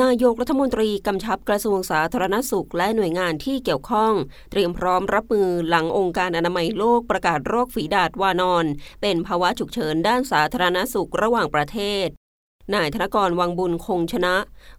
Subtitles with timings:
[0.00, 4.12] นายกรัฐมนตรีกำชับกระทรวงสาธารณสุข และหน่วยงานที่เกี่ยวข้อง
[4.50, 8.64] เตรียมพร้อมรับมือหลังองค์การอนามัยโลกประกาศโรคฝีดาษวานอน
[9.00, 12.08] เป็นภาวะฉุกเฉินด้านสาธารณสุขระหว่างประเทศ
[12.74, 14.34] นายธนกรวังบุญคงชนะ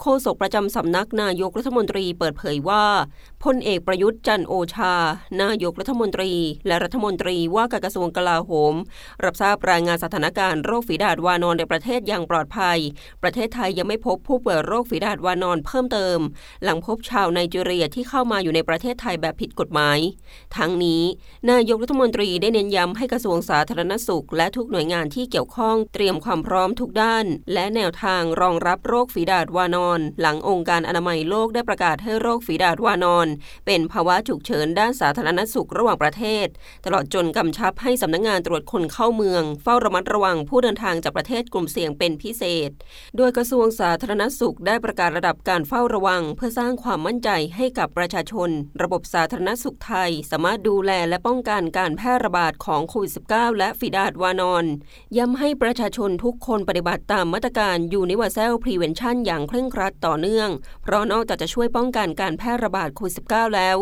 [0.00, 2.84] โฆษกประจำสำนักนายกรัฐมนตรีเปิดเผยว่า
[3.44, 4.94] พลเอกประยุทธ์จันโอชา
[5.42, 6.32] นายกรัฐมนตรี
[6.66, 8.74] และรัฐมนตรีว่าการกระทรวงกลาโหม
[9.24, 12.78] รับทราบรายงานสถานการณ์โรคฝีดาษวานอนในประเทศอย่างปลอดภัย
[13.22, 16.18] ประเทศไทยยังไม่พบผู้ป่วยโรคฝีดาษวานอนเพิ่มเติม
[16.64, 19.98] หลังพบชาวไนจีเรียที่เข้ามาอยู่ในประเทศไทยแบบผิดกฎหมาย
[20.56, 21.02] ทั้งนี้
[21.50, 33.27] นายกรัฐมนตรีได้เน้นย้ำให้กระทรวงสาธารณสุข และทุกหน่วยงานที่เกี่ยวข้องเตรียมความพร้อมทุกด้าน และแนวทางรองรับโรคฝีดาษวานอน หลังองค์การอนามัยโลกได้ประกาศให้โรคฝีดาษวานอน
[33.66, 36.46] เป็นภาวะฉุกเฉินด้านสาธารณสุขระหว่างประเทศ
[36.84, 42.70] ตลอดจนกำชับให้สำนักงงานตรวจคนเข้าเมือง เฝ้าระมัดระวังผู้เดินทางจากประเทศกลุ่มเสี่ยงเป็นพิเศษ
[43.16, 48.50] โดยกระทรวงสาธารณสุขได้ประกาศระดับการเฝ้าระวัง เพื่อสร้างความมั่นใจให้กับประชาชน
[48.82, 54.64] ระบบสาธารณสุขไทย สามารถดูแลและป้องกันการแพร่ระบาดของโควิด -19 และฝีดาษวานอน
[55.16, 60.48] ย้ำให้ประชาชนทุกคนปฏิบัติตามมาตรการ Universal Prevention อย่างเคร่งครัดต่อเนื่อง
[60.82, 63.76] เพราะนอกจากจะช่วยป้องกันการแพร่ระบาดโควิด -19 แล้ว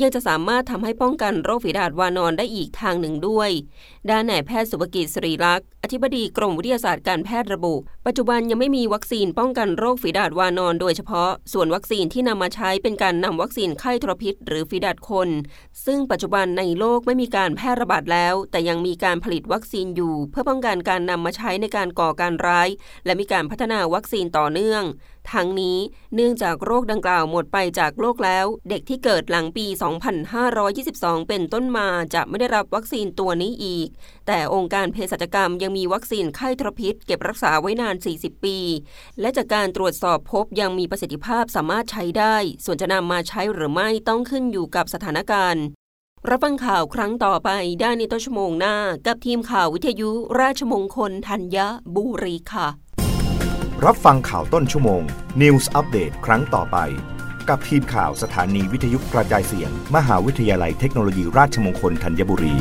[0.00, 3.50] ยังจะสามารถทำให้ป้องกันโรคฝีดาษวานอนได้อีกทางหนึ่งด้วย
[4.10, 7.74] ด้านนายแพทย์สุภกิจสิริลักษ์ ธิบดีกรมวิทยาศาสตร์การแพทย์ระบุ
[8.06, 15.28] ปัจจุบันยังไม่มีวัคซีนป้องกันโรคฝีดาษวานอนโดยเฉพาะ ส่วนวัคซีนที่นำมาใช้เป็นการนำวัคซีนไข้ทรพิษ หรือฝีดาษคน
[15.86, 22.68] ซึ่งปัจจุบันในโลกไม่มีการแพร่ระบาดแล้ว แต่ยังมีการผลิตวัคซีนอยู่ เพื่อป้องกันการนำมาใช้ในการก่อการร้าย
[23.04, 24.84] และมีการพัฒนาวัคซีนต่อเนื่อง
[25.32, 25.78] ทั้งนี้
[26.14, 29.66] เนื่องจากโรคดังกล่าวหมดไปจากโลกแล้ว เด็กที่เกิดหลังปี
[30.46, 33.88] 2522 เป็นต้นมาจะไม่ได้รับวัคซีนตัวนี้อีก
[34.26, 38.58] แต่องค์การเภสัชกรรมยังมีมีวัคซีนไข้ทรพิษ เก็บรักษาไว้นาน 40 ปี
[39.20, 45.64] และจากการตรวจสอบพบยังมีประสิทธิภาพสามารถใช้ได้ ส่วนจะนำมาใช้หรือไม่ต้องขึ้นอยู่กับสถานการณ์
[46.28, 47.50] รับฟังข่าวครั้งต่อไป
[47.80, 48.76] ได้ในต้นชั่วโมงหน้า
[49.06, 50.10] กับทีมข่าววิทยุ
[50.40, 51.58] ราชมงคลธัญ
[51.96, 52.68] บุรีค่ะ
[53.84, 55.02] รับฟังข่าวต้นชั่วโมง
[55.40, 56.78] News อัปเดตครั้งต่อไป
[57.48, 62.56] กับทีมข่าวสถานีวิทยุกระจายเสียง มหาวิทยาลัยเทคโนโลยีราชมงคลธัญบุรี